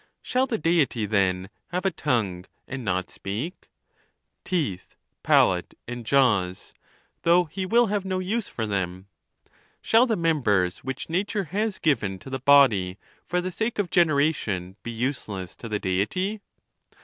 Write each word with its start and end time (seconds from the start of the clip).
Shall 0.23 0.47
the 0.47 0.57
Deity, 0.57 1.05
then, 1.05 1.51
have 1.67 1.85
a 1.85 1.91
tongue, 1.91 2.45
and 2.67 2.83
not 2.83 3.11
speak— 3.11 3.69
teeth, 4.43 4.95
palate, 5.21 5.75
and 5.87 6.07
jaws, 6.07 6.73
though 7.21 7.43
he 7.43 7.67
will 7.67 7.85
have 7.85 8.03
no 8.03 8.17
use 8.17 8.47
for 8.47 8.65
them? 8.65 9.05
Shall 9.79 10.07
the 10.07 10.15
members 10.15 10.79
which 10.79 11.07
nature 11.07 11.43
has 11.53 11.77
given 11.77 12.17
to 12.17 12.31
the 12.31 12.39
body 12.39 12.97
for 13.27 13.41
the 13.41 13.51
sake 13.51 13.77
of 13.77 13.91
generation 13.91 14.75
be 14.81 14.89
useless 14.89 15.55
to 15.57 15.69
the 15.69 15.77
Deity 15.77 16.41